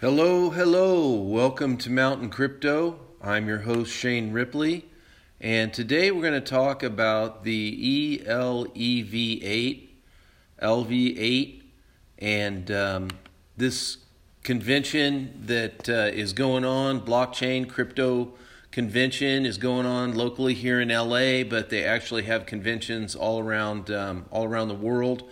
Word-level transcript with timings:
Hello, 0.00 0.50
hello. 0.50 1.10
Welcome 1.16 1.76
to 1.78 1.90
Mountain 1.90 2.30
Crypto. 2.30 3.00
I'm 3.20 3.48
your 3.48 3.58
host, 3.58 3.90
Shane 3.92 4.30
Ripley. 4.30 4.84
And 5.40 5.74
today 5.74 6.12
we're 6.12 6.22
going 6.22 6.34
to 6.34 6.40
talk 6.40 6.84
about 6.84 7.42
the 7.42 8.20
ELEV8, 8.24 9.88
LV8, 10.62 11.62
and 12.20 12.70
um, 12.70 13.08
this 13.56 13.96
convention 14.44 15.42
that 15.46 15.88
uh, 15.88 16.12
is 16.14 16.32
going 16.32 16.64
on, 16.64 17.00
blockchain 17.00 17.68
crypto 17.68 18.34
convention 18.70 19.44
is 19.44 19.58
going 19.58 19.84
on 19.84 20.14
locally 20.14 20.54
here 20.54 20.80
in 20.80 20.90
LA, 20.90 21.42
but 21.42 21.70
they 21.70 21.82
actually 21.82 22.22
have 22.22 22.46
conventions 22.46 23.16
all 23.16 23.40
around 23.40 23.90
um, 23.90 24.26
all 24.30 24.44
around 24.44 24.68
the 24.68 24.74
world. 24.74 25.28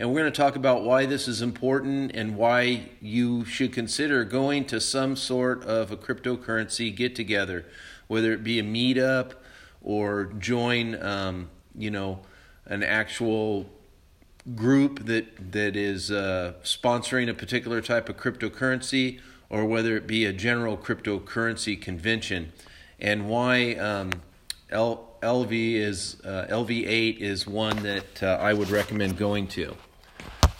And 0.00 0.08
we're 0.08 0.20
going 0.20 0.32
to 0.32 0.36
talk 0.36 0.56
about 0.56 0.82
why 0.82 1.04
this 1.04 1.28
is 1.28 1.42
important 1.42 2.12
and 2.14 2.34
why 2.34 2.88
you 3.02 3.44
should 3.44 3.74
consider 3.74 4.24
going 4.24 4.64
to 4.68 4.80
some 4.80 5.14
sort 5.14 5.62
of 5.64 5.92
a 5.92 5.96
cryptocurrency 5.98 6.96
get 6.96 7.14
together, 7.14 7.66
whether 8.06 8.32
it 8.32 8.42
be 8.42 8.58
a 8.58 8.62
meetup 8.62 9.32
or 9.82 10.32
join, 10.38 10.94
um, 11.02 11.50
you 11.76 11.90
know, 11.90 12.20
an 12.64 12.82
actual 12.82 13.68
group 14.56 15.04
that 15.04 15.52
that 15.52 15.76
is 15.76 16.10
uh, 16.10 16.54
sponsoring 16.62 17.28
a 17.28 17.34
particular 17.34 17.82
type 17.82 18.08
of 18.08 18.16
cryptocurrency, 18.16 19.20
or 19.50 19.66
whether 19.66 19.98
it 19.98 20.06
be 20.06 20.24
a 20.24 20.32
general 20.32 20.78
cryptocurrency 20.78 21.78
convention, 21.78 22.54
and 23.00 23.28
why 23.28 23.74
um, 23.74 24.12
L- 24.70 25.10
LV 25.22 25.74
is 25.74 26.22
uh, 26.24 26.46
LV8 26.48 27.18
is 27.18 27.46
one 27.46 27.82
that 27.82 28.22
uh, 28.22 28.38
I 28.40 28.54
would 28.54 28.70
recommend 28.70 29.18
going 29.18 29.46
to. 29.48 29.76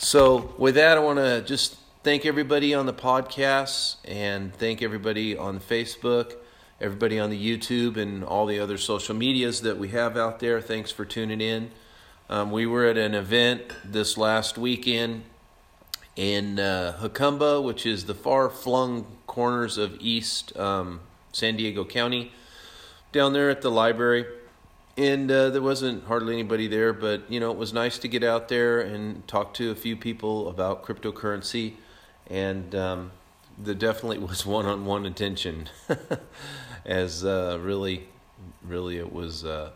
So, 0.03 0.55
with 0.57 0.77
that, 0.77 0.97
I 0.97 1.01
want 1.03 1.19
to 1.19 1.43
just 1.43 1.77
thank 2.05 2.25
everybody 2.25 2.73
on 2.73 2.87
the 2.87 2.93
podcast 2.95 3.97
and 4.07 4.51
thank 4.55 4.81
everybody 4.81 5.37
on 5.37 5.61
Facebook, 5.61 6.37
everybody 6.81 7.19
on 7.19 7.29
the 7.29 7.37
YouTube, 7.37 7.99
and 7.99 8.25
all 8.25 8.47
the 8.47 8.59
other 8.61 8.79
social 8.79 9.15
medias 9.15 9.61
that 9.61 9.77
we 9.77 9.89
have 9.89 10.17
out 10.17 10.41
there. 10.41 10.63
Thanks 10.63 10.91
for 10.91 11.05
tuning 11.05 11.43
in. 11.43 11.71
Um, 12.31 12.51
we 12.51 12.65
were 12.65 12.87
at 12.87 12.97
an 12.97 13.15
event 13.15 13.77
this 13.85 14.17
last 14.17 14.57
weekend 14.57 15.25
in 16.17 16.59
uh, 16.59 17.61
which 17.63 17.85
is 17.85 18.07
the 18.07 18.15
far 18.15 18.49
flung 18.49 19.05
corners 19.27 19.77
of 19.77 19.99
East 20.01 20.57
um, 20.57 21.01
San 21.33 21.59
Diego 21.59 21.85
County, 21.85 22.33
down 23.13 23.35
there 23.35 23.51
at 23.51 23.61
the 23.61 23.71
library 23.71 24.25
and 25.01 25.31
uh, 25.31 25.49
there 25.49 25.63
wasn't 25.63 26.05
hardly 26.05 26.35
anybody 26.35 26.67
there 26.67 26.93
but 26.93 27.23
you 27.31 27.41
know 27.41 27.51
it 27.51 27.57
was 27.57 27.73
nice 27.73 27.99
to 27.99 28.09
get 28.09 28.23
out 28.23 28.49
there 28.49 28.81
and 28.81 29.27
talk 29.27 29.55
to 29.55 29.71
a 29.71 29.75
few 29.75 29.97
people 29.97 30.49
about 30.49 30.85
cryptocurrency. 30.85 31.75
And 32.27 32.75
um, 32.75 33.13
there 33.59 33.75
definitely 33.75 34.19
was 34.31 34.45
one-on-one 34.45 35.07
attention. 35.07 35.69
As 36.85 37.25
uh, 37.25 37.59
really 37.61 38.09
really 38.63 38.99
it 38.99 39.13
was 39.13 39.45
uh, 39.45 39.71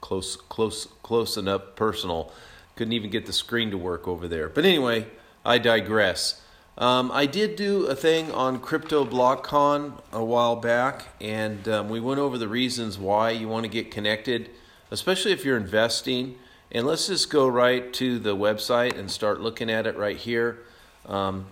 close 0.00 0.36
close 0.36 0.86
close 1.02 1.36
enough 1.36 1.74
personal. 1.74 2.32
Couldn't 2.76 2.92
even 2.92 3.10
get 3.10 3.26
the 3.26 3.32
screen 3.32 3.70
to 3.70 3.78
work 3.78 4.06
over 4.06 4.28
there. 4.28 4.48
But 4.48 4.64
anyway 4.64 5.06
i 5.46 5.58
digress 5.58 6.40
um, 6.76 7.12
I 7.12 7.26
did 7.26 7.54
do 7.54 7.86
a 7.86 7.94
thing 7.94 8.32
on 8.32 8.58
Crypto 8.58 9.04
BlockCon 9.04 10.00
a 10.12 10.24
while 10.24 10.56
back, 10.56 11.06
and 11.20 11.68
um, 11.68 11.88
we 11.88 12.00
went 12.00 12.18
over 12.18 12.36
the 12.36 12.48
reasons 12.48 12.98
why 12.98 13.30
you 13.30 13.46
want 13.48 13.62
to 13.64 13.68
get 13.68 13.92
connected, 13.92 14.50
especially 14.90 15.30
if 15.30 15.44
you're 15.44 15.56
investing. 15.56 16.36
And 16.72 16.84
let's 16.86 17.06
just 17.06 17.30
go 17.30 17.46
right 17.46 17.92
to 17.94 18.18
the 18.18 18.34
website 18.34 18.98
and 18.98 19.08
start 19.08 19.40
looking 19.40 19.70
at 19.70 19.86
it 19.86 19.96
right 19.96 20.16
here. 20.16 20.58
Um, 21.06 21.46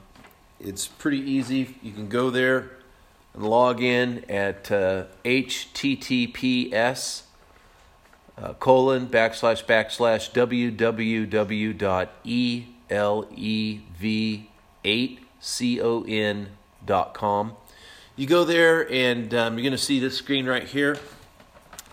it's 0.59 0.89
pretty 0.89 1.20
easy. 1.20 1.77
You 1.83 1.92
can 1.92 2.09
go 2.09 2.31
there 2.31 2.73
and 3.34 3.45
log 3.45 3.81
in 3.81 4.25
at 4.29 4.73
uh, 4.73 5.05
https 5.25 7.23
uh, 8.36 8.55
colon 8.55 9.07
backslash 9.07 9.64
backslash 9.64 10.33
www.elev 10.33 11.63
8con.com. 14.85 16.47
You 18.15 18.27
go 18.27 18.45
there 18.45 18.91
and 18.93 19.33
um, 19.35 19.55
you're 19.55 19.63
going 19.63 19.73
to 19.73 19.79
see 19.79 19.98
this 19.98 20.17
screen 20.17 20.47
right 20.47 20.65
here. 20.65 20.98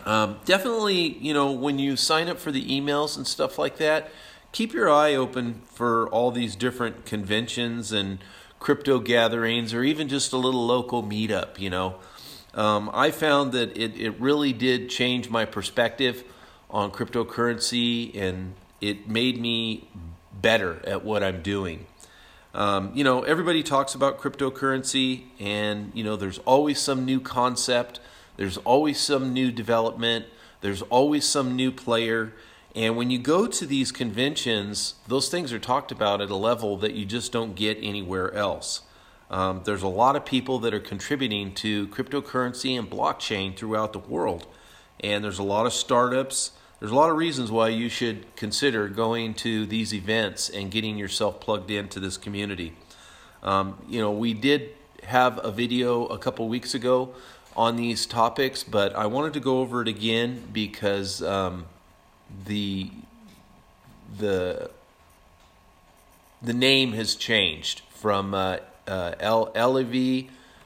Um, 0.05 0.39
definitely, 0.45 1.17
you 1.17 1.33
know, 1.33 1.51
when 1.51 1.79
you 1.79 1.95
sign 1.95 2.27
up 2.29 2.39
for 2.39 2.51
the 2.51 2.65
emails 2.65 3.15
and 3.17 3.25
stuff 3.27 3.57
like 3.57 3.77
that, 3.77 4.11
keep 4.51 4.73
your 4.73 4.89
eye 4.89 5.15
open 5.15 5.61
for 5.65 6.09
all 6.09 6.31
these 6.31 6.55
different 6.55 7.05
conventions 7.05 7.91
and 7.91 8.19
crypto 8.59 8.99
gatherings 8.99 9.73
or 9.73 9.83
even 9.83 10.07
just 10.07 10.33
a 10.33 10.37
little 10.37 10.65
local 10.65 11.03
meetup, 11.03 11.59
you 11.59 11.69
know. 11.69 11.95
Um, 12.53 12.89
I 12.93 13.11
found 13.11 13.51
that 13.53 13.77
it, 13.77 13.99
it 13.99 14.19
really 14.19 14.53
did 14.53 14.89
change 14.89 15.29
my 15.29 15.45
perspective 15.45 16.23
on 16.69 16.91
cryptocurrency 16.91 18.15
and 18.19 18.53
it 18.81 19.07
made 19.07 19.39
me 19.39 19.87
better 20.33 20.81
at 20.85 21.03
what 21.03 21.23
I'm 21.23 21.41
doing. 21.41 21.85
Um, 22.53 22.91
you 22.95 23.03
know, 23.03 23.21
everybody 23.21 23.61
talks 23.61 23.93
about 23.93 24.19
cryptocurrency, 24.19 25.25
and 25.39 25.91
you 25.93 26.03
know, 26.03 26.15
there's 26.15 26.39
always 26.39 26.79
some 26.79 27.05
new 27.05 27.19
concept, 27.19 27.99
there's 28.37 28.57
always 28.57 28.99
some 28.99 29.33
new 29.33 29.51
development, 29.51 30.25
there's 30.61 30.81
always 30.83 31.25
some 31.25 31.55
new 31.55 31.71
player. 31.71 32.33
And 32.75 32.95
when 32.95 33.09
you 33.09 33.19
go 33.19 33.47
to 33.47 33.65
these 33.65 33.91
conventions, 33.91 34.95
those 35.07 35.29
things 35.29 35.51
are 35.53 35.59
talked 35.59 35.91
about 35.91 36.21
at 36.21 36.29
a 36.29 36.35
level 36.35 36.77
that 36.77 36.93
you 36.93 37.05
just 37.05 37.31
don't 37.31 37.55
get 37.55 37.77
anywhere 37.81 38.33
else. 38.33 38.81
Um, 39.29 39.61
there's 39.65 39.83
a 39.83 39.87
lot 39.87 40.15
of 40.15 40.25
people 40.25 40.59
that 40.59 40.73
are 40.73 40.79
contributing 40.79 41.53
to 41.55 41.87
cryptocurrency 41.87 42.77
and 42.77 42.89
blockchain 42.89 43.55
throughout 43.55 43.93
the 43.93 43.99
world. 43.99 44.47
And 45.01 45.23
there's 45.23 45.39
a 45.39 45.43
lot 45.43 45.65
of 45.65 45.73
startups 45.73 46.51
there's 46.79 46.91
a 46.91 46.95
lot 46.95 47.09
of 47.09 47.17
reasons 47.17 47.51
why 47.51 47.69
you 47.69 47.89
should 47.89 48.35
consider 48.35 48.87
going 48.87 49.33
to 49.35 49.65
these 49.65 49.93
events 49.93 50.49
and 50.49 50.71
getting 50.71 50.97
yourself 50.97 51.39
plugged 51.41 51.69
into 51.69 51.99
this 51.99 52.17
community. 52.17 52.73
Um, 53.43 53.77
you 53.87 53.99
know, 53.99 54.11
we 54.11 54.33
did 54.33 54.71
have 55.03 55.43
a 55.43 55.51
video 55.51 56.05
a 56.05 56.17
couple 56.17 56.47
weeks 56.47 56.73
ago 56.73 57.13
on 57.55 57.75
these 57.75 58.05
topics, 58.05 58.63
but 58.63 58.95
I 58.95 59.07
wanted 59.07 59.33
to 59.33 59.39
go 59.39 59.59
over 59.59 59.81
it 59.81 59.87
again 59.87 60.43
because 60.53 61.21
um, 61.21 61.65
the 62.45 62.91
the 64.17 64.71
the 66.41 66.53
name 66.53 66.93
has 66.93 67.15
changed 67.15 67.81
from 67.89 68.33
uh, 68.33 68.57
uh, 68.87 69.51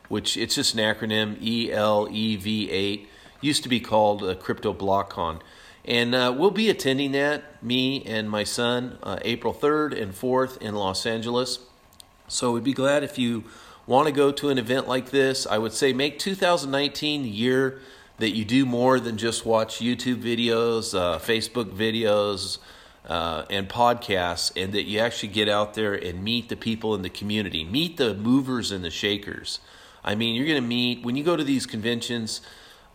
which 0.07 0.38
it's 0.38 0.56
just 0.56 0.75
an 0.75 0.80
acronym 0.80 1.41
E 1.41 1.72
L 1.72 2.07
E 2.12 2.35
V 2.35 2.69
8, 2.69 3.07
used 3.41 3.63
to 3.63 3.69
be 3.69 3.80
called 3.80 4.24
a 4.24 4.35
Crypto 4.35 4.74
BlockCon. 4.74 5.40
And 5.85 6.16
uh, 6.16 6.33
we'll 6.38 6.51
be 6.51 6.69
attending 6.69 7.11
that, 7.11 7.61
me 7.61 8.03
and 8.05 8.29
my 8.29 8.44
son, 8.44 8.97
uh, 9.03 9.19
April 9.23 9.53
3rd 9.53 10.01
and 10.01 10.13
4th 10.13 10.57
in 10.61 10.75
Los 10.75 11.05
Angeles. 11.05 11.59
So 12.27 12.53
we'd 12.53 12.63
be 12.63 12.73
glad 12.73 13.03
if 13.03 13.19
you 13.19 13.44
want 13.85 14.07
to 14.07 14.13
go 14.13 14.31
to 14.31 14.49
an 14.49 14.57
event 14.57 14.88
like 14.88 15.11
this. 15.11 15.45
I 15.45 15.57
would 15.57 15.73
say 15.73 15.91
make 15.91 16.19
2019 16.19 17.23
the 17.23 17.29
year 17.29 17.81
that 18.17 18.29
you 18.29 18.45
do 18.45 18.66
more 18.66 18.99
than 18.99 19.17
just 19.17 19.45
watch 19.45 19.79
YouTube 19.79 20.21
videos, 20.21 20.97
uh, 20.97 21.19
Facebook 21.19 21.71
videos, 21.71 22.59
uh, 23.05 23.44
and 23.50 23.67
podcasts, 23.67 24.51
and 24.55 24.71
that 24.73 24.83
you 24.83 25.00
actually 25.00 25.29
get 25.29 25.50
out 25.50 25.73
there 25.73 25.94
and 25.94 26.23
meet 26.23 26.47
the 26.47 26.55
people 26.55 26.95
in 26.95 27.01
the 27.01 27.09
community, 27.09 27.65
meet 27.65 27.97
the 27.97 28.13
movers 28.13 28.71
and 28.71 28.83
the 28.83 28.89
shakers. 28.89 29.59
I 30.05 30.15
mean, 30.15 30.35
you're 30.35 30.47
going 30.47 30.61
to 30.61 30.67
meet, 30.67 31.03
when 31.03 31.15
you 31.15 31.23
go 31.23 31.35
to 31.35 31.44
these 31.44 31.65
conventions, 31.65 32.39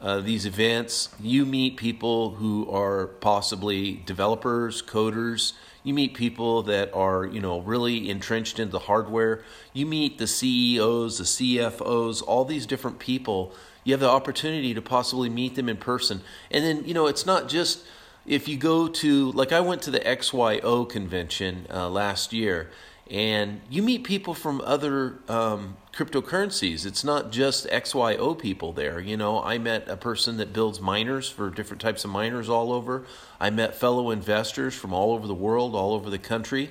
uh, 0.00 0.20
these 0.20 0.46
events, 0.46 1.08
you 1.20 1.44
meet 1.44 1.76
people 1.76 2.36
who 2.36 2.70
are 2.70 3.06
possibly 3.06 4.02
developers, 4.06 4.80
coders. 4.80 5.54
You 5.82 5.92
meet 5.92 6.14
people 6.14 6.62
that 6.64 6.92
are, 6.94 7.24
you 7.26 7.40
know, 7.40 7.60
really 7.60 8.08
entrenched 8.08 8.60
into 8.60 8.72
the 8.72 8.78
hardware. 8.80 9.42
You 9.72 9.86
meet 9.86 10.18
the 10.18 10.26
CEOs, 10.26 11.18
the 11.18 11.24
CFOs, 11.24 12.22
all 12.22 12.44
these 12.44 12.66
different 12.66 12.98
people. 12.98 13.52
You 13.82 13.92
have 13.92 14.00
the 14.00 14.08
opportunity 14.08 14.72
to 14.74 14.82
possibly 14.82 15.28
meet 15.28 15.56
them 15.56 15.68
in 15.68 15.78
person. 15.78 16.20
And 16.50 16.64
then, 16.64 16.84
you 16.84 16.94
know, 16.94 17.06
it's 17.06 17.26
not 17.26 17.48
just 17.48 17.84
if 18.26 18.46
you 18.46 18.56
go 18.56 18.86
to, 18.88 19.32
like, 19.32 19.52
I 19.52 19.60
went 19.60 19.82
to 19.82 19.90
the 19.90 20.00
XYO 20.00 20.88
convention 20.88 21.66
uh, 21.72 21.88
last 21.88 22.32
year, 22.32 22.70
and 23.10 23.60
you 23.70 23.82
meet 23.82 24.04
people 24.04 24.34
from 24.34 24.60
other 24.62 25.18
um, 25.28 25.76
cryptocurrencies. 25.94 26.84
It's 26.84 27.02
not 27.02 27.32
just 27.32 27.66
XYO 27.68 28.38
people 28.38 28.72
there. 28.72 29.00
You 29.00 29.16
know, 29.16 29.42
I 29.42 29.58
met 29.58 29.88
a 29.88 29.96
person 29.96 30.36
that 30.36 30.52
builds 30.52 30.80
miners 30.80 31.28
for 31.28 31.50
different 31.50 31.80
types 31.80 32.04
of 32.04 32.10
miners 32.10 32.48
all 32.48 32.72
over. 32.72 33.04
I 33.40 33.50
met 33.50 33.74
fellow 33.74 34.10
investors 34.10 34.74
from 34.74 34.92
all 34.92 35.14
over 35.14 35.26
the 35.26 35.34
world, 35.34 35.74
all 35.74 35.94
over 35.94 36.10
the 36.10 36.18
country, 36.18 36.70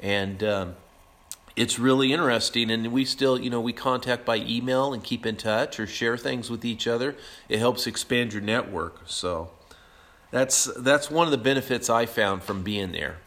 and 0.00 0.42
um, 0.42 0.76
it's 1.54 1.78
really 1.78 2.12
interesting. 2.12 2.70
And 2.70 2.90
we 2.90 3.04
still, 3.04 3.38
you 3.38 3.50
know, 3.50 3.60
we 3.60 3.74
contact 3.74 4.24
by 4.24 4.36
email 4.36 4.94
and 4.94 5.04
keep 5.04 5.26
in 5.26 5.36
touch 5.36 5.78
or 5.78 5.86
share 5.86 6.16
things 6.16 6.48
with 6.50 6.64
each 6.64 6.86
other. 6.86 7.14
It 7.48 7.58
helps 7.58 7.86
expand 7.86 8.32
your 8.32 8.42
network. 8.42 9.02
So 9.04 9.50
that's 10.30 10.64
that's 10.78 11.10
one 11.10 11.26
of 11.26 11.30
the 11.30 11.38
benefits 11.38 11.90
I 11.90 12.06
found 12.06 12.42
from 12.42 12.62
being 12.62 12.92
there. 12.92 13.18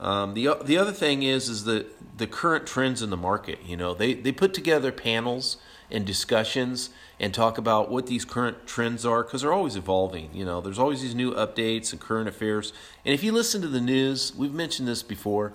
Um, 0.00 0.34
the 0.34 0.56
the 0.64 0.76
other 0.76 0.92
thing 0.92 1.22
is 1.22 1.48
is 1.48 1.64
the 1.64 1.86
the 2.16 2.26
current 2.26 2.66
trends 2.66 3.02
in 3.02 3.10
the 3.10 3.16
market. 3.16 3.58
You 3.64 3.76
know, 3.76 3.94
they 3.94 4.14
they 4.14 4.32
put 4.32 4.54
together 4.54 4.92
panels 4.92 5.56
and 5.90 6.04
discussions 6.04 6.90
and 7.18 7.32
talk 7.32 7.58
about 7.58 7.90
what 7.90 8.06
these 8.06 8.24
current 8.24 8.66
trends 8.66 9.04
are 9.04 9.22
because 9.24 9.42
they're 9.42 9.52
always 9.52 9.76
evolving. 9.76 10.30
You 10.32 10.44
know, 10.44 10.60
there's 10.60 10.78
always 10.78 11.02
these 11.02 11.14
new 11.14 11.32
updates 11.32 11.92
and 11.92 12.00
current 12.00 12.28
affairs. 12.28 12.72
And 13.04 13.14
if 13.14 13.24
you 13.24 13.32
listen 13.32 13.60
to 13.62 13.68
the 13.68 13.80
news, 13.80 14.34
we've 14.36 14.52
mentioned 14.52 14.86
this 14.86 15.02
before, 15.02 15.52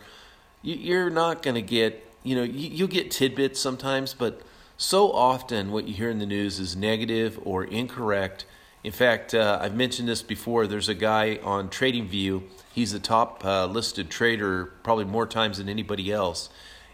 you, 0.61 0.97
are 0.97 1.09
not 1.09 1.41
going 1.41 1.55
to 1.55 1.61
get. 1.61 2.09
You 2.23 2.37
know, 2.37 2.43
you, 2.43 2.69
you'll 2.69 2.87
get 2.87 3.11
tidbits 3.11 3.59
sometimes, 3.59 4.13
but 4.13 4.41
so 4.77 5.11
often 5.11 5.71
what 5.71 5.87
you 5.87 5.93
hear 5.93 6.09
in 6.09 6.19
the 6.19 6.25
news 6.25 6.57
is 6.57 6.75
negative 6.75 7.37
or 7.43 7.65
incorrect. 7.65 8.45
In 8.83 8.91
fact, 8.91 9.33
uh, 9.33 9.59
I've 9.61 9.75
mentioned 9.75 10.09
this 10.09 10.21
before. 10.21 10.67
There's 10.67 10.89
a 10.89 10.93
guy 10.93 11.39
on 11.41 11.69
TradingView. 11.69 12.43
He's 12.73 12.91
the 12.91 12.99
top 12.99 13.43
uh, 13.45 13.65
listed 13.65 14.09
trader, 14.09 14.73
probably 14.83 15.05
more 15.05 15.25
times 15.25 15.57
than 15.57 15.69
anybody 15.69 16.11
else. 16.11 16.49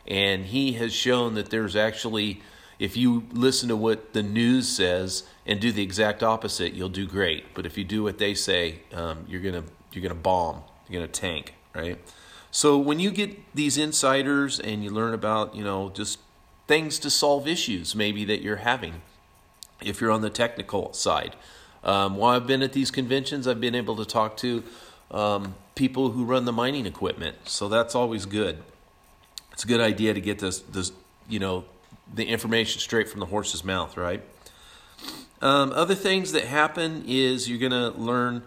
And 0.08 0.46
he 0.46 0.74
has 0.74 0.94
shown 0.94 1.34
that 1.34 1.50
there's 1.50 1.76
actually, 1.76 2.42
if 2.78 2.96
you 2.96 3.24
listen 3.32 3.70
to 3.70 3.76
what 3.76 4.14
the 4.14 4.22
news 4.22 4.68
says 4.68 5.24
and 5.48 5.60
do 5.60 5.72
the 5.72 5.82
exact 5.82 6.22
opposite, 6.22 6.74
you'll 6.74 6.90
do 6.90 7.08
great. 7.08 7.56
But 7.56 7.66
if 7.66 7.78
you 7.78 7.84
do 7.84 8.04
what 8.04 8.20
they 8.20 8.36
say, 8.36 8.82
um, 8.94 9.26
you're 9.28 9.42
gonna 9.42 9.64
you're 9.92 10.04
gonna 10.04 10.16
bomb. 10.16 10.62
You're 10.88 11.02
gonna 11.02 11.12
tank, 11.12 11.56
right? 11.74 12.00
So 12.52 12.78
when 12.78 13.00
you 13.00 13.12
get 13.12 13.56
these 13.56 13.78
insiders 13.78 14.60
and 14.60 14.84
you 14.84 14.90
learn 14.92 15.14
about, 15.14 15.56
you 15.56 15.64
know, 15.64 15.90
just 15.90 16.20
things 16.68 17.00
to 17.00 17.10
solve 17.10 17.48
issues 17.48 17.96
maybe 17.96 18.26
that 18.26 18.42
you're 18.42 18.58
having 18.58 19.02
if 19.82 20.00
you're 20.00 20.12
on 20.12 20.22
the 20.22 20.30
technical 20.30 20.94
side. 20.94 21.36
Um, 21.84 22.18
while 22.18 22.36
I've 22.36 22.48
been 22.48 22.62
at 22.62 22.74
these 22.74 22.92
conventions, 22.92 23.48
I've 23.48 23.62
been 23.62 23.76
able 23.76 23.96
to 23.98 24.06
talk 24.06 24.38
to 24.38 24.64
um, 25.12 25.56
people 25.76 26.12
who 26.12 26.26
run 26.26 26.46
the 26.46 26.52
mining 26.52 26.86
equipment, 26.86 27.38
so 27.46 27.70
that's 27.70 27.96
always 27.96 28.26
good. 28.26 28.62
It's 29.54 29.64
a 29.64 29.68
good 29.68 29.82
idea 29.82 30.14
to 30.14 30.22
get 30.22 30.40
this, 30.40 30.60
this 30.60 30.92
you 31.28 31.40
know, 31.40 31.66
the 32.14 32.26
information 32.26 32.80
straight 32.80 33.08
from 33.08 33.20
the 33.20 33.26
horse's 33.26 33.64
mouth, 33.64 33.98
right? 33.98 34.22
Um, 35.42 35.72
other 35.72 35.96
things 35.96 36.34
that 36.34 36.46
happen 36.46 37.04
is 37.08 37.50
you're 37.50 37.60
going 37.60 37.72
to 37.72 37.98
learn 38.00 38.44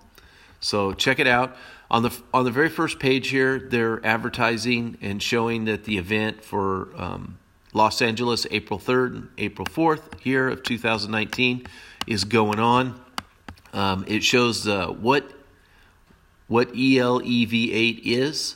So 0.60 0.94
check 0.94 1.20
it 1.20 1.28
out. 1.28 1.56
On 1.90 2.04
the 2.04 2.14
on 2.34 2.44
the 2.44 2.52
very 2.52 2.68
first 2.68 3.00
page 3.00 3.30
here, 3.30 3.58
they're 3.60 4.06
advertising 4.06 4.98
and 5.02 5.24
showing 5.24 5.64
that 5.66 5.86
the 5.86 5.98
event 5.98 6.44
for 6.44 6.90
um, 6.98 7.38
Los 7.78 8.02
Angeles, 8.02 8.48
April 8.50 8.80
3rd, 8.80 9.16
and 9.16 9.30
April 9.38 9.66
4th 9.68 10.20
here 10.20 10.50
of 10.50 10.64
2019 10.64 11.68
is 12.08 12.24
going 12.24 12.60
on. 12.60 13.00
Um, 13.72 14.04
it 14.08 14.24
shows 14.24 14.68
uh, 14.68 14.88
what 14.88 15.32
what 16.48 16.74
ELEV8 16.74 18.02
is. 18.04 18.56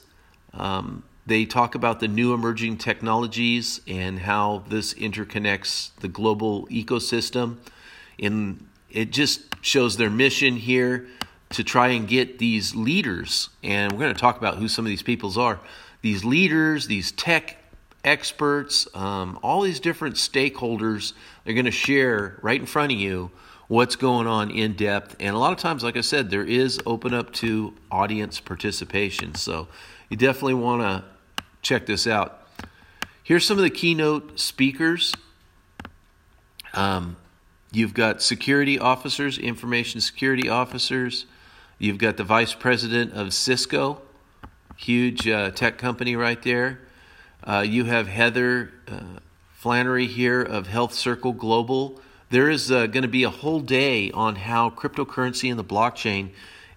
Um, 0.53 1.03
they 1.27 1.45
talk 1.45 1.75
about 1.75 1.99
the 1.99 2.07
new 2.07 2.33
emerging 2.33 2.77
technologies 2.77 3.81
and 3.87 4.17
how 4.17 4.63
this 4.69 4.93
interconnects 4.95 5.91
the 5.99 6.07
global 6.07 6.65
ecosystem. 6.67 7.57
And 8.19 8.65
it 8.89 9.11
just 9.11 9.41
shows 9.61 9.97
their 9.97 10.09
mission 10.09 10.55
here 10.55 11.07
to 11.49 11.63
try 11.63 11.89
and 11.89 12.07
get 12.07 12.39
these 12.39 12.73
leaders, 12.75 13.49
and 13.61 13.91
we're 13.91 13.99
going 13.99 14.15
to 14.15 14.19
talk 14.19 14.37
about 14.37 14.55
who 14.57 14.67
some 14.67 14.85
of 14.85 14.89
these 14.89 15.03
peoples 15.03 15.37
are. 15.37 15.59
These 16.01 16.23
leaders, 16.23 16.87
these 16.87 17.11
tech 17.11 17.60
experts, 18.03 18.87
um, 18.93 19.39
all 19.43 19.61
these 19.61 19.79
different 19.79 20.15
stakeholders 20.15 21.13
are 21.45 21.53
going 21.53 21.65
to 21.65 21.71
share 21.71 22.39
right 22.41 22.59
in 22.59 22.65
front 22.65 22.91
of 22.91 22.97
you 22.97 23.31
what's 23.67 23.95
going 23.95 24.27
on 24.27 24.51
in 24.51 24.73
depth. 24.73 25.15
And 25.19 25.35
a 25.35 25.39
lot 25.39 25.53
of 25.53 25.59
times, 25.59 25.83
like 25.83 25.95
I 25.95 26.01
said, 26.01 26.29
there 26.29 26.43
is 26.43 26.79
open 26.85 27.13
up 27.13 27.31
to 27.35 27.73
audience 27.89 28.39
participation. 28.39 29.35
So 29.35 29.67
you 30.09 30.17
definitely 30.17 30.55
want 30.55 30.81
to 30.81 31.05
check 31.61 31.85
this 31.85 32.05
out. 32.05 32.47
Here's 33.23 33.45
some 33.45 33.57
of 33.57 33.63
the 33.63 33.69
keynote 33.69 34.39
speakers. 34.39 35.13
Um, 36.73 37.15
you've 37.71 37.93
got 37.93 38.21
security 38.21 38.77
officers, 38.77 39.37
information 39.37 40.01
security 40.01 40.49
officers. 40.49 41.25
You've 41.79 41.97
got 41.97 42.17
the 42.17 42.23
vice 42.23 42.53
president 42.53 43.13
of 43.13 43.33
Cisco, 43.33 44.01
huge 44.75 45.27
uh, 45.27 45.51
tech 45.51 45.77
company 45.77 46.15
right 46.15 46.41
there. 46.43 46.79
Uh, 47.43 47.65
you 47.67 47.85
have 47.85 48.07
Heather 48.07 48.71
uh, 48.87 48.99
Flannery 49.53 50.05
here 50.05 50.41
of 50.43 50.67
Health 50.67 50.93
Circle 50.93 51.33
Global. 51.33 51.99
There 52.29 52.49
is 52.49 52.71
uh, 52.71 52.85
going 52.85 53.01
to 53.01 53.09
be 53.09 53.23
a 53.23 53.31
whole 53.31 53.59
day 53.59 54.11
on 54.11 54.35
how 54.35 54.69
cryptocurrency 54.69 55.49
and 55.49 55.57
the 55.57 55.63
blockchain 55.63 56.29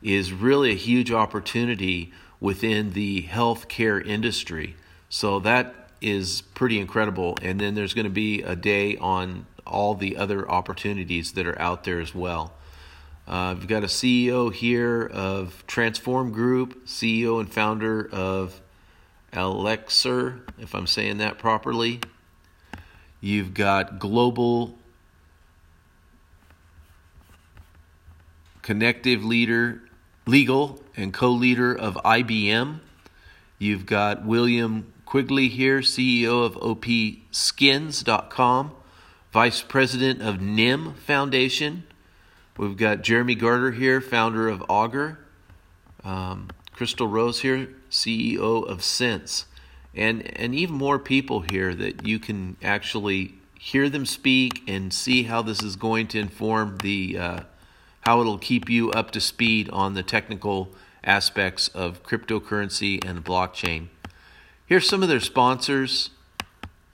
is 0.03 0.33
really 0.33 0.73
a 0.73 0.77
huge 0.77 1.13
opportunity 1.13 2.13
within 2.41 2.93
the 2.93 3.25
healthcare 3.25 4.05
industry. 4.05 4.75
So 5.11 5.39
that 5.41 5.75
is 6.01 6.41
pretty 6.41 6.81
incredible. 6.81 7.37
And 7.43 7.61
then 7.61 7.75
there's 7.75 7.93
going 7.93 8.05
to 8.05 8.11
be 8.11 8.43
a 8.43 8.57
day 8.57 8.97
on 8.97 9.47
all 9.67 9.95
the 9.95 10.17
other 10.17 10.51
opportunities 10.51 11.33
that 11.33 11.47
are 11.47 11.61
out 11.61 11.85
there 11.85 12.01
as 12.01 12.15
well. 12.15 12.55
Uh, 13.29 13.55
we've 13.59 13.69
got 13.69 13.85
a 13.85 13.89
CEO 13.89 14.53
here 14.53 15.05
of 15.07 15.63
Transform 15.67 16.33
Group, 16.33 16.87
CEO 16.87 17.39
and 17.39 17.53
founder 17.53 18.09
of 18.13 18.61
Elixir, 19.37 20.43
if 20.59 20.75
I'm 20.75 20.87
saying 20.87 21.19
that 21.19 21.39
properly. 21.39 22.01
You've 23.21 23.55
got 23.55 23.99
Global 23.99 24.79
Connective 28.63 29.25
Leader, 29.25 29.83
Legal 30.27 30.83
and 30.97 31.13
co-leader 31.13 31.75
of 31.75 31.95
IBM. 32.05 32.81
You've 33.59 33.87
got 33.87 34.25
William 34.25 34.93
Quigley 35.05 35.49
here, 35.49 35.81
CEO 35.81 36.45
of 36.45 36.55
OPSkins.com, 36.57 38.73
Vice 39.33 39.63
President 39.63 40.23
of 40.23 40.41
NIM 40.41 40.95
Foundation. 40.95 41.85
We've 42.57 42.77
got 42.77 43.03
Jeremy 43.03 43.35
Gardner 43.35 43.73
here, 43.73 44.01
founder 44.01 44.49
of 44.49 44.65
Augur. 44.69 45.19
Um, 46.05 46.49
Crystal 46.73 47.07
Rose 47.07 47.41
here, 47.41 47.69
CEO 47.95 48.67
of 48.67 48.83
Sense, 48.83 49.47
and 49.95 50.23
and 50.37 50.55
even 50.55 50.75
more 50.75 50.99
people 50.99 51.45
here 51.51 51.75
that 51.75 52.07
you 52.07 52.19
can 52.19 52.57
actually 52.63 53.35
hear 53.59 53.89
them 53.89 54.05
speak 54.05 54.63
and 54.67 54.93
see 54.93 55.23
how 55.23 55.41
this 55.41 55.63
is 55.63 55.77
going 55.77 56.09
to 56.09 56.19
inform 56.19 56.79
the 56.79 57.17
uh, 57.17 57.41
how 58.01 58.21
it'll 58.21 58.39
keep 58.39 58.69
you 58.69 58.91
up 58.91 59.11
to 59.13 59.21
speed 59.21 59.71
on 59.71 59.95
the 59.95 60.03
technical 60.03 60.71
aspects 61.05 61.69
of 61.69 62.03
cryptocurrency 62.03 63.03
and 63.05 63.25
blockchain. 63.25 63.89
Here's 64.67 64.89
some 64.89 65.03
of 65.03 65.09
their 65.09 65.21
sponsors: 65.21 66.11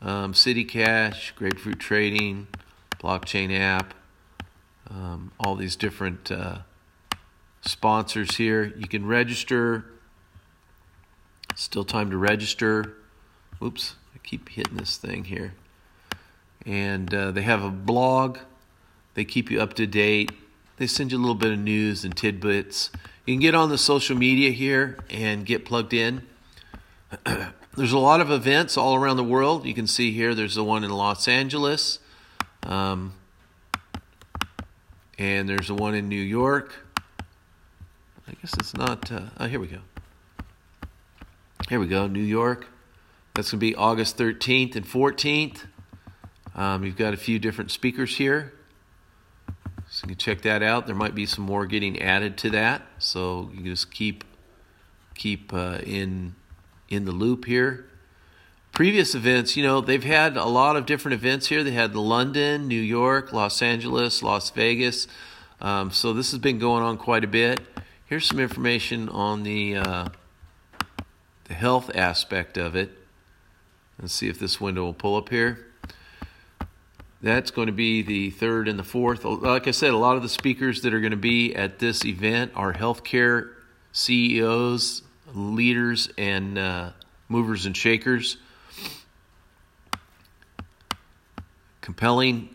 um, 0.02 0.34
City 0.34 0.64
Cash, 0.64 1.32
Grapefruit 1.36 1.80
Trading, 1.80 2.46
Blockchain 2.98 3.58
App, 3.58 3.94
um, 4.90 5.32
all 5.40 5.56
these 5.56 5.76
different. 5.76 6.30
Uh, 6.30 6.58
sponsors 7.62 8.36
here. 8.36 8.72
You 8.76 8.86
can 8.88 9.06
register. 9.06 9.84
Still 11.60 11.84
time 11.84 12.10
to 12.10 12.16
register. 12.16 12.94
Oops, 13.62 13.94
I 14.14 14.18
keep 14.26 14.48
hitting 14.48 14.78
this 14.78 14.96
thing 14.96 15.24
here. 15.24 15.52
And 16.64 17.12
uh, 17.12 17.32
they 17.32 17.42
have 17.42 17.62
a 17.62 17.68
blog. 17.68 18.38
They 19.12 19.26
keep 19.26 19.50
you 19.50 19.60
up 19.60 19.74
to 19.74 19.86
date. 19.86 20.32
they 20.78 20.86
send 20.86 21.12
you 21.12 21.18
a 21.18 21.20
little 21.20 21.34
bit 21.34 21.52
of 21.52 21.58
news 21.58 22.02
and 22.02 22.16
tidbits. 22.16 22.90
You 23.26 23.34
can 23.34 23.42
get 23.42 23.54
on 23.54 23.68
the 23.68 23.76
social 23.76 24.16
media 24.16 24.52
here 24.52 25.00
and 25.10 25.44
get 25.44 25.66
plugged 25.66 25.92
in. 25.92 26.26
there's 27.76 27.92
a 27.92 27.98
lot 27.98 28.22
of 28.22 28.30
events 28.30 28.78
all 28.78 28.94
around 28.94 29.18
the 29.18 29.22
world. 29.22 29.66
You 29.66 29.74
can 29.74 29.86
see 29.86 30.12
here 30.12 30.34
there's 30.34 30.54
the 30.54 30.64
one 30.64 30.82
in 30.82 30.90
Los 30.90 31.28
Angeles, 31.28 31.98
um, 32.62 33.12
and 35.18 35.46
there's 35.46 35.68
the 35.68 35.74
one 35.74 35.94
in 35.94 36.08
New 36.08 36.22
York. 36.22 36.86
I 38.26 38.32
guess 38.40 38.54
it's 38.54 38.74
not. 38.74 39.12
Uh, 39.12 39.26
oh, 39.38 39.46
here 39.46 39.60
we 39.60 39.66
go. 39.66 39.80
Here 41.70 41.78
we 41.78 41.86
go, 41.86 42.08
New 42.08 42.18
York. 42.18 42.66
That's 43.32 43.52
going 43.52 43.60
to 43.60 43.64
be 43.64 43.76
August 43.76 44.18
13th 44.18 44.74
and 44.74 44.84
14th. 44.84 45.66
Um, 46.56 46.82
you've 46.82 46.96
got 46.96 47.14
a 47.14 47.16
few 47.16 47.38
different 47.38 47.70
speakers 47.70 48.16
here. 48.16 48.52
So 49.88 50.02
you 50.02 50.08
can 50.08 50.16
check 50.16 50.42
that 50.42 50.64
out. 50.64 50.88
There 50.88 50.96
might 50.96 51.14
be 51.14 51.26
some 51.26 51.44
more 51.44 51.66
getting 51.66 52.02
added 52.02 52.36
to 52.38 52.50
that. 52.50 52.82
So 52.98 53.52
you 53.54 53.62
just 53.62 53.92
keep 53.92 54.24
keep 55.14 55.54
uh, 55.54 55.78
in 55.86 56.34
in 56.88 57.04
the 57.04 57.12
loop 57.12 57.44
here. 57.44 57.86
Previous 58.72 59.14
events, 59.14 59.56
you 59.56 59.62
know, 59.62 59.80
they've 59.80 60.02
had 60.02 60.36
a 60.36 60.46
lot 60.46 60.74
of 60.74 60.86
different 60.86 61.14
events 61.14 61.46
here. 61.46 61.62
They 61.62 61.70
had 61.70 61.94
London, 61.94 62.66
New 62.66 62.80
York, 62.80 63.32
Los 63.32 63.62
Angeles, 63.62 64.24
Las 64.24 64.50
Vegas. 64.50 65.06
Um, 65.60 65.92
so 65.92 66.12
this 66.14 66.32
has 66.32 66.40
been 66.40 66.58
going 66.58 66.82
on 66.82 66.96
quite 66.96 67.22
a 67.22 67.28
bit. 67.28 67.60
Here's 68.06 68.26
some 68.26 68.40
information 68.40 69.08
on 69.08 69.44
the 69.44 69.76
uh, 69.76 70.08
the 71.50 71.56
health 71.56 71.90
aspect 71.96 72.56
of 72.56 72.76
it. 72.76 72.90
Let's 74.00 74.14
see 74.14 74.28
if 74.28 74.38
this 74.38 74.60
window 74.60 74.84
will 74.84 74.94
pull 74.94 75.16
up 75.16 75.30
here. 75.30 75.66
That's 77.20 77.50
going 77.50 77.66
to 77.66 77.72
be 77.72 78.02
the 78.02 78.30
third 78.30 78.68
and 78.68 78.78
the 78.78 78.84
fourth. 78.84 79.24
Like 79.24 79.66
I 79.66 79.72
said, 79.72 79.90
a 79.90 79.96
lot 79.96 80.14
of 80.14 80.22
the 80.22 80.28
speakers 80.28 80.82
that 80.82 80.94
are 80.94 81.00
going 81.00 81.10
to 81.10 81.16
be 81.16 81.52
at 81.56 81.80
this 81.80 82.04
event 82.04 82.52
are 82.54 82.72
healthcare 82.72 83.50
CEOs, 83.90 85.02
leaders, 85.34 86.08
and 86.16 86.56
uh, 86.56 86.90
movers 87.28 87.66
and 87.66 87.76
shakers. 87.76 88.36
Compelling 91.80 92.48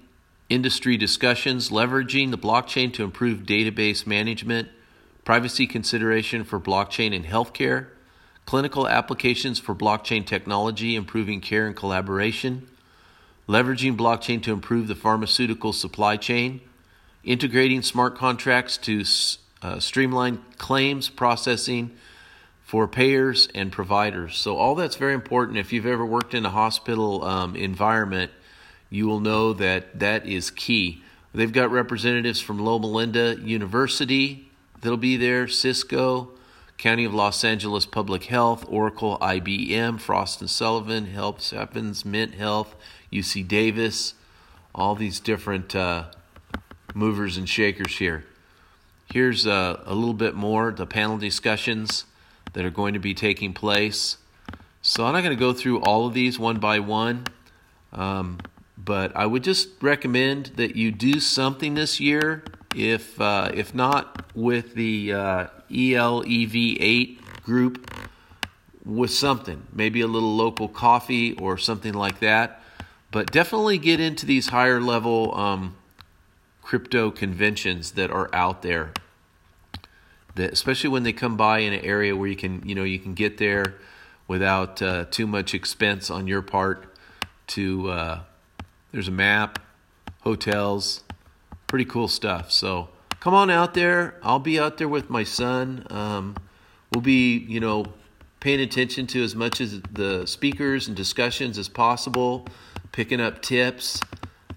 industry 0.48 0.96
discussions 0.96 1.70
leveraging 1.70 2.32
the 2.32 2.38
blockchain 2.38 2.94
to 2.94 3.04
improve 3.04 3.40
database 3.40 4.08
management, 4.08 4.70
privacy 5.25 5.68
consideration 5.68 6.46
for 6.46 6.62
blockchain 6.62 7.14
in 7.14 7.25
healthcare, 7.25 7.88
clinical 8.46 8.88
applications 8.88 9.60
for 9.60 9.74
blockchain 9.75 10.25
technology, 10.25 10.96
improving 10.96 11.42
care 11.42 11.68
and 11.68 11.75
collaboration 11.75 12.68
leveraging 13.48 13.96
blockchain 13.96 14.42
to 14.44 14.52
improve 14.52 14.88
the 14.88 14.96
pharmaceutical 14.96 15.72
supply 15.72 16.18
chain, 16.18 16.62
integrating 17.24 17.82
smart 17.82 18.18
contracts 18.18 18.78
to 18.78 19.04
uh, 19.62 19.80
streamline 19.80 20.44
claims 20.58 21.10
processing 21.10 21.92
for 22.64 22.88
payers 22.88 23.48
and 23.54 23.72
providers. 23.72 24.36
So, 24.38 24.58
all 24.58 24.75
that's 24.75 24.96
very 24.96 25.14
important. 25.14 25.58
If 25.58 25.72
you've 25.72 25.86
ever 25.86 26.06
worked 26.06 26.34
in 26.34 26.46
a 26.46 26.50
hospital 26.50 27.24
um, 27.24 27.56
environment, 27.56 28.32
you 28.90 29.08
will 29.08 29.20
know 29.20 29.54
that 29.54 30.00
that 30.00 30.25
is 30.25 30.50
key. 30.50 31.04
They've 31.34 31.52
got 31.52 31.70
representatives 31.70 32.40
from 32.40 32.60
Loma 32.60 32.88
Linda 32.88 33.38
University 33.40 34.50
that'll 34.82 34.98
be 34.98 35.18
there, 35.18 35.48
Cisco, 35.48 36.32
County 36.77 37.05
of 37.05 37.13
Los 37.13 37.44
Angeles 37.44 37.86
Public 37.86 38.25
Health, 38.25 38.65
Oracle, 38.67 39.17
IBM, 39.22 40.00
Frost 40.00 40.41
and 40.41 40.50
Sullivan, 40.50 41.05
Health 41.05 41.53
Evans, 41.53 42.03
Mint 42.03 42.36
Health, 42.36 42.75
UC 43.12 43.48
Davis, 43.48 44.13
all 44.74 44.96
these 44.96 45.20
different 45.20 45.75
uh, 45.75 46.05
movers 46.94 47.38
and 47.38 47.48
shakers 47.48 47.98
here. 47.98 48.25
Here's 49.12 49.48
uh, 49.48 49.82
a 49.86 49.94
little 49.96 50.13
bit 50.13 50.36
more 50.36 50.72
the 50.72 50.86
panel 50.86 51.17
discussions 51.17 52.05
that 52.53 52.65
are 52.65 52.72
going 52.72 52.94
to 52.94 53.00
be 53.00 53.13
taking 53.13 53.53
place. 53.53 54.17
So 54.82 55.05
I'm 55.05 55.13
not 55.13 55.22
going 55.22 55.36
to 55.36 55.39
go 55.39 55.53
through 55.53 55.82
all 55.82 56.08
of 56.08 56.13
these 56.13 56.38
one 56.38 56.60
by 56.60 56.79
one, 56.79 57.25
um, 57.94 58.39
but 58.77 59.15
I 59.15 59.25
would 59.25 59.44
just 59.44 59.70
recommend 59.82 60.48
that 60.58 60.75
you 60.75 60.91
do 60.91 61.20
something 61.20 61.75
this 61.75 62.00
year. 62.00 62.44
If 62.75 63.20
uh, 63.22 63.51
if 63.53 63.74
not 63.74 64.25
with 64.36 64.75
the 64.75 65.13
uh, 65.13 65.48
ELEV8 65.70 67.20
group, 67.44 67.89
with 68.86 69.10
something, 69.10 69.65
maybe 69.74 70.01
a 70.01 70.08
little 70.08 70.36
local 70.36 70.70
coffee 70.70 71.34
or 71.34 71.58
something 71.58 71.94
like 71.94 72.20
that. 72.20 72.62
But 73.12 73.32
definitely 73.32 73.77
get 73.77 74.00
into 74.00 74.25
these 74.25 74.50
higher 74.50 74.79
level 74.79 75.36
um, 75.36 75.75
crypto 76.62 77.10
conventions 77.10 77.91
that 77.91 78.12
are 78.12 78.29
out 78.34 78.62
there. 78.62 78.94
That 80.36 80.51
especially 80.53 80.89
when 80.89 81.03
they 81.03 81.13
come 81.13 81.38
by 81.38 81.60
in 81.60 81.74
an 81.74 81.79
area 81.79 82.15
where 82.15 82.27
you 82.27 82.36
can, 82.36 82.62
you 82.67 82.75
know, 82.75 82.84
you 82.84 83.00
can 83.00 83.13
get 83.13 83.38
there 83.38 83.75
without 84.27 84.82
uh, 84.82 85.05
too 85.05 85.25
much 85.25 85.53
expense 85.53 86.12
on 86.12 86.27
your 86.27 86.41
part. 86.41 86.91
To 87.48 87.89
uh, 87.89 88.20
there's 88.91 89.08
a 89.08 89.12
map, 89.12 89.60
hotels, 90.22 91.03
pretty 91.68 91.86
cool 91.86 92.08
stuff. 92.08 92.52
So 92.52 92.90
come 93.20 93.34
on 93.34 93.50
out 93.50 93.74
there. 93.74 94.16
I'll 94.24 94.40
be 94.40 94.60
out 94.60 94.78
there 94.78 94.90
with 94.90 95.10
my 95.10 95.24
son. 95.24 95.86
Um, 95.90 96.36
we'll 96.94 97.02
be, 97.02 97.38
you 97.38 97.60
know, 97.60 97.86
paying 98.40 98.62
attention 98.62 99.08
to 99.08 99.24
as 99.24 99.36
much 99.36 99.60
as 99.62 99.82
the 99.92 100.26
speakers 100.26 100.88
and 100.88 100.96
discussions 100.96 101.58
as 101.58 101.68
possible 101.68 102.48
picking 102.96 103.20
up 103.20 103.42
tips. 103.42 104.00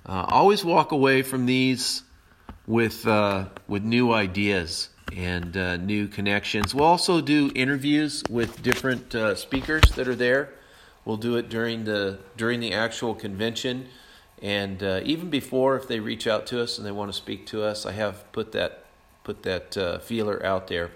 Uh, 0.06 0.24
always 0.28 0.64
walk 0.64 0.92
away 0.92 1.22
from 1.22 1.44
these 1.44 2.02
with 2.68 3.06
uh, 3.06 3.46
with 3.66 3.82
new 3.82 4.12
ideas 4.12 4.90
and 5.16 5.56
uh, 5.56 5.76
new 5.76 6.06
connections. 6.06 6.74
We'll 6.74 6.84
also 6.84 7.20
do 7.20 7.50
interviews 7.54 8.22
with 8.30 8.62
different 8.62 9.14
uh, 9.14 9.34
speakers 9.34 9.82
that 9.96 10.06
are 10.06 10.14
there. 10.14 10.50
We'll 11.04 11.16
do 11.16 11.36
it 11.36 11.48
during 11.48 11.84
the 11.84 12.20
during 12.36 12.60
the 12.60 12.72
actual 12.72 13.14
convention, 13.14 13.88
and 14.42 14.82
uh, 14.82 15.00
even 15.04 15.30
before 15.30 15.76
if 15.76 15.88
they 15.88 16.00
reach 16.00 16.26
out 16.26 16.46
to 16.48 16.62
us 16.62 16.78
and 16.78 16.86
they 16.86 16.92
want 16.92 17.10
to 17.10 17.16
speak 17.16 17.46
to 17.46 17.62
us. 17.62 17.84
I 17.86 17.92
have 17.92 18.30
put 18.32 18.52
that 18.52 18.84
put 19.24 19.42
that 19.42 19.76
uh, 19.76 19.98
feeler 19.98 20.44
out 20.44 20.68
there. 20.68 20.90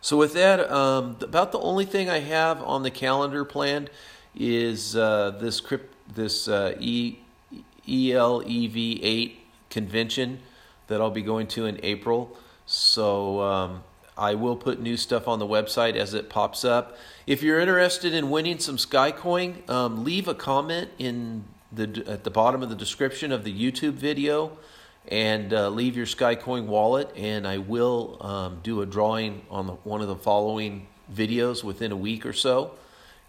So 0.00 0.16
with 0.16 0.34
that, 0.34 0.70
um, 0.70 1.16
about 1.20 1.50
the 1.50 1.58
only 1.58 1.84
thing 1.84 2.08
I 2.08 2.20
have 2.20 2.62
on 2.62 2.84
the 2.84 2.90
calendar 2.90 3.44
planned 3.44 3.90
is 4.34 4.92
this 4.92 5.60
crypt 5.60 5.94
this 6.14 6.46
uh, 6.48 6.76
e, 6.78 7.18
ELEV8 7.86 9.36
convention 9.70 10.40
that 10.86 11.00
I'll 11.00 11.10
be 11.10 11.22
going 11.22 11.46
to 11.48 11.66
in 11.66 11.80
April. 11.82 12.36
So 12.66 13.40
um, 13.40 13.84
I 14.16 14.34
will 14.34 14.56
put 14.56 14.80
new 14.80 14.96
stuff 14.96 15.28
on 15.28 15.38
the 15.38 15.46
website 15.46 15.94
as 15.94 16.14
it 16.14 16.30
pops 16.30 16.64
up. 16.64 16.96
If 17.26 17.42
you're 17.42 17.60
interested 17.60 18.14
in 18.14 18.30
winning 18.30 18.58
some 18.58 18.76
SkyCoin, 18.76 19.68
um, 19.68 20.04
leave 20.04 20.28
a 20.28 20.34
comment 20.34 20.90
in 20.98 21.44
the 21.76 22.04
at 22.06 22.24
the 22.24 22.30
bottom 22.30 22.62
of 22.62 22.68
the 22.68 22.74
description 22.74 23.32
of 23.32 23.44
the 23.44 23.52
YouTube 23.52 23.92
video 23.92 24.58
and 25.08 25.54
uh, 25.54 25.68
leave 25.68 25.96
your 25.96 26.06
SkyCoin 26.06 26.66
wallet, 26.66 27.10
and 27.16 27.46
I 27.46 27.58
will 27.58 28.16
um, 28.20 28.60
do 28.62 28.82
a 28.82 28.86
drawing 28.86 29.42
on 29.50 29.66
the, 29.66 29.72
one 29.74 30.00
of 30.00 30.08
the 30.08 30.16
following 30.16 30.88
videos 31.12 31.62
within 31.62 31.92
a 31.92 31.96
week 31.96 32.26
or 32.26 32.32
so. 32.32 32.72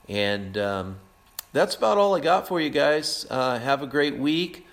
And 0.09 0.57
um, 0.57 0.99
that's 1.53 1.75
about 1.75 1.97
all 1.97 2.15
I 2.15 2.19
got 2.19 2.47
for 2.47 2.59
you 2.59 2.69
guys. 2.69 3.27
Uh, 3.29 3.59
have 3.59 3.83
a 3.83 3.87
great 3.87 4.17
week. 4.17 4.65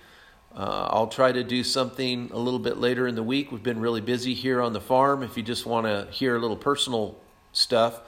Uh, 0.57 0.89
I'll 0.91 1.09
try 1.09 1.33
to 1.33 1.43
do 1.43 1.65
something 1.65 2.31
a 2.33 2.39
little 2.39 2.61
bit 2.61 2.79
later 2.79 3.07
in 3.07 3.17
the 3.17 3.23
week. 3.23 3.51
We've 3.51 3.63
been 3.63 3.81
really 3.81 4.01
busy 4.01 4.35
here 4.35 4.63
on 4.63 4.73
the 4.73 4.81
farm. 4.81 5.23
If 5.23 5.37
you 5.37 5.43
just 5.43 5.67
want 5.67 5.87
to 5.87 6.11
hear 6.13 6.37
a 6.37 6.39
little 6.39 6.57
personal 6.57 7.19
stuff, 7.53 8.01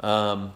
um, 0.00 0.52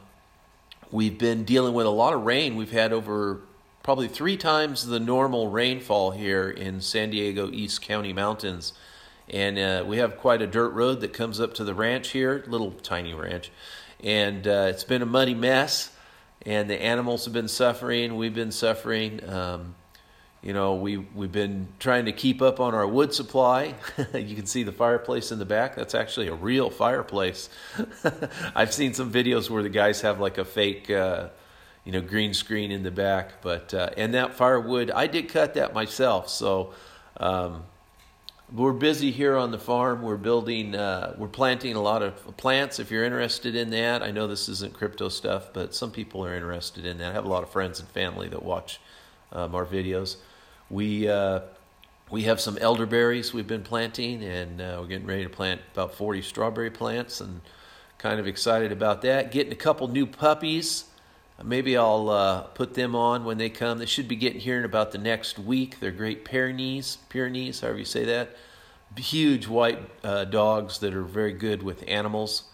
we've 0.90 1.16
been 1.16 1.44
dealing 1.44 1.74
with 1.74 1.86
a 1.86 1.90
lot 1.90 2.12
of 2.12 2.24
rain. 2.24 2.56
We've 2.56 2.72
had 2.72 2.92
over 2.92 3.40
probably 3.88 4.06
three 4.06 4.36
times 4.36 4.86
the 4.86 5.00
normal 5.00 5.48
rainfall 5.48 6.10
here 6.10 6.50
in 6.50 6.78
San 6.78 7.08
Diego 7.08 7.50
East 7.50 7.80
County 7.80 8.12
Mountains. 8.12 8.74
And 9.30 9.58
uh, 9.58 9.82
we 9.86 9.96
have 9.96 10.18
quite 10.18 10.42
a 10.42 10.46
dirt 10.46 10.74
road 10.74 11.00
that 11.00 11.14
comes 11.14 11.40
up 11.40 11.54
to 11.54 11.64
the 11.64 11.72
ranch 11.72 12.10
here, 12.10 12.44
little 12.48 12.72
tiny 12.72 13.14
ranch. 13.14 13.50
And 14.04 14.46
uh, 14.46 14.66
it's 14.68 14.84
been 14.84 15.00
a 15.00 15.06
muddy 15.06 15.32
mess 15.32 15.90
and 16.44 16.68
the 16.68 16.78
animals 16.82 17.24
have 17.24 17.32
been 17.32 17.48
suffering. 17.48 18.18
We've 18.18 18.34
been 18.34 18.52
suffering. 18.52 19.26
Um, 19.26 19.74
you 20.42 20.52
know, 20.52 20.74
we 20.74 20.98
we've 20.98 21.32
been 21.32 21.68
trying 21.78 22.04
to 22.04 22.12
keep 22.12 22.42
up 22.42 22.60
on 22.60 22.74
our 22.74 22.86
wood 22.86 23.14
supply. 23.14 23.74
you 24.12 24.36
can 24.36 24.44
see 24.44 24.64
the 24.64 24.72
fireplace 24.72 25.32
in 25.32 25.38
the 25.38 25.46
back. 25.46 25.76
That's 25.76 25.94
actually 25.94 26.28
a 26.28 26.34
real 26.34 26.68
fireplace. 26.68 27.48
I've 28.54 28.74
seen 28.74 28.92
some 28.92 29.10
videos 29.10 29.48
where 29.48 29.62
the 29.62 29.70
guys 29.70 30.02
have 30.02 30.20
like 30.20 30.36
a 30.36 30.44
fake, 30.44 30.90
uh, 30.90 31.28
you 31.88 31.92
know, 31.92 32.02
green 32.02 32.34
screen 32.34 32.70
in 32.70 32.82
the 32.82 32.90
back. 32.90 33.40
But 33.40 33.72
uh, 33.72 33.88
and 33.96 34.12
that 34.12 34.34
firewood, 34.34 34.90
I 34.90 35.06
did 35.06 35.30
cut 35.30 35.54
that 35.54 35.72
myself. 35.72 36.28
So. 36.28 36.74
Um, 37.16 37.64
we're 38.50 38.72
busy 38.72 39.10
here 39.10 39.36
on 39.36 39.50
the 39.50 39.58
farm. 39.58 40.00
We're 40.00 40.16
building, 40.16 40.74
uh, 40.74 41.14
we're 41.18 41.28
planting 41.28 41.76
a 41.76 41.82
lot 41.82 42.02
of 42.02 42.36
plants. 42.38 42.78
If 42.78 42.90
you're 42.90 43.04
interested 43.04 43.54
in 43.54 43.68
that, 43.70 44.02
I 44.02 44.10
know 44.10 44.26
this 44.26 44.48
isn't 44.48 44.72
crypto 44.72 45.10
stuff, 45.10 45.52
but 45.52 45.74
some 45.74 45.90
people 45.90 46.24
are 46.24 46.34
interested 46.34 46.86
in 46.86 46.96
that. 46.96 47.10
I 47.10 47.12
have 47.12 47.26
a 47.26 47.28
lot 47.28 47.42
of 47.42 47.50
friends 47.50 47.78
and 47.78 47.86
family 47.90 48.26
that 48.28 48.42
watch 48.42 48.80
um, 49.32 49.54
our 49.54 49.66
videos. 49.66 50.16
We 50.70 51.08
uh, 51.08 51.40
we 52.10 52.22
have 52.22 52.40
some 52.40 52.56
elderberries 52.56 53.34
we've 53.34 53.46
been 53.46 53.64
planting, 53.64 54.24
and 54.24 54.62
uh, 54.62 54.78
we're 54.80 54.86
getting 54.86 55.06
ready 55.06 55.24
to 55.24 55.30
plant 55.30 55.60
about 55.74 55.94
40 55.94 56.22
strawberry 56.22 56.70
plants, 56.70 57.20
and 57.20 57.42
kind 57.98 58.18
of 58.18 58.26
excited 58.26 58.72
about 58.72 59.02
that. 59.02 59.30
Getting 59.30 59.52
a 59.52 59.56
couple 59.56 59.88
new 59.88 60.06
puppies. 60.06 60.87
Maybe 61.42 61.76
I'll 61.76 62.08
uh, 62.10 62.40
put 62.42 62.74
them 62.74 62.96
on 62.96 63.24
when 63.24 63.38
they 63.38 63.48
come. 63.48 63.78
They 63.78 63.86
should 63.86 64.08
be 64.08 64.16
getting 64.16 64.40
here 64.40 64.58
in 64.58 64.64
about 64.64 64.90
the 64.90 64.98
next 64.98 65.38
week. 65.38 65.78
They're 65.78 65.92
great 65.92 66.24
Pyrenees, 66.24 66.98
Pyrenees, 67.08 67.60
however 67.60 67.78
you 67.78 67.84
say 67.84 68.04
that. 68.06 68.36
Huge 68.96 69.46
white 69.46 69.78
uh, 70.02 70.24
dogs 70.24 70.80
that 70.80 70.94
are 70.94 71.04
very 71.04 71.32
good 71.32 71.62
with 71.62 71.84
animals. 71.86 72.44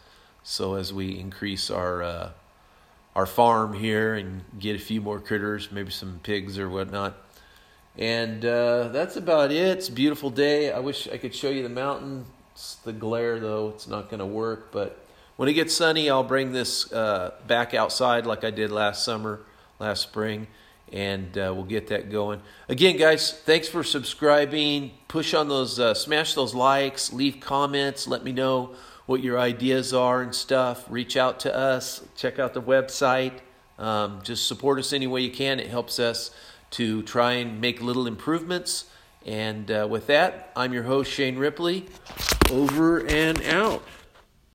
So 0.43 0.75
as 0.75 0.93
we 0.93 1.19
increase 1.19 1.71
our 1.71 2.03
uh, 2.03 2.31
our 3.14 3.26
farm 3.26 3.73
here 3.75 4.14
and 4.14 4.45
get 4.59 4.76
a 4.76 4.79
few 4.79 5.00
more 5.00 5.21
critters, 5.21 5.71
maybe 5.71 5.91
some 5.91 6.21
pigs 6.23 6.59
or 6.59 6.69
whatnot. 6.69 7.17
And 7.97 8.45
uh, 8.45 8.88
that's 8.88 9.17
about 9.17 9.53
it. 9.53 9.57
It's 9.57 9.88
a 9.88 9.93
beautiful 9.93 10.31
day. 10.31 10.73
I 10.73 10.81
wish 10.81 11.09
I 11.09 11.17
could 11.17 11.35
show 11.35 11.49
you 11.49 11.62
the 11.62 11.69
mountain. 11.69 12.26
It's 12.53 12.75
the 12.76 12.93
glare, 12.93 13.38
though, 13.38 13.69
it's 13.69 13.87
not 13.87 14.11
going 14.11 14.19
to 14.19 14.26
work. 14.26 14.73
But 14.73 14.99
when 15.37 15.49
it 15.49 15.55
gets 15.55 15.75
sunny, 15.75 16.09
I'll 16.09 16.23
bring 16.23 16.53
this 16.53 16.93
uh, 16.93 17.33
back 17.47 17.75
outside 17.75 18.26
like 18.26 18.45
I 18.45 18.50
did 18.50 18.71
last 18.71 19.05
summer, 19.05 19.41
last 19.79 20.03
spring, 20.03 20.47
and 20.93 21.37
uh, 21.37 21.53
we'll 21.55 21.64
get 21.64 21.88
that 21.88 22.11
going. 22.11 22.41
Again, 22.69 22.97
guys, 22.97 23.33
thanks 23.33 23.69
for 23.69 23.83
subscribing. 23.83 24.93
Push 25.09 25.35
on 25.35 25.49
those, 25.49 25.81
uh, 25.81 25.95
smash 25.95 26.35
those 26.35 26.55
likes, 26.55 27.12
leave 27.12 27.41
comments, 27.41 28.07
let 28.07 28.23
me 28.23 28.33
know 28.33 28.75
what 29.07 29.23
your 29.23 29.38
ideas 29.38 29.93
are 29.93 30.23
and 30.23 30.35
stuff. 30.35 30.87
Reach 30.88 31.17
out 31.17 31.41
to 31.41 31.55
us, 31.55 32.03
check 32.17 32.38
out 32.38 32.55
the 32.55 32.62
website. 32.62 33.41
Um, 33.79 34.21
just 34.23 34.47
support 34.47 34.79
us 34.79 34.93
any 34.93 35.07
way 35.07 35.23
you 35.23 35.31
can. 35.31 35.59
It 35.59 35.67
helps 35.67 35.99
us 35.99 36.31
to 36.73 37.03
try 37.03 37.33
and 37.33 37.61
make 37.61 37.83
little 37.83 38.07
improvements. 38.07 38.87
And 39.26 39.71
uh, 39.71 39.87
with 39.91 40.07
that, 40.07 40.53
I'm 40.55 40.73
your 40.73 40.85
host, 40.85 41.11
Shane 41.11 41.37
Ripley. 41.38 41.87
Over 42.50 43.05
and 43.07 43.43
out. 43.43 43.83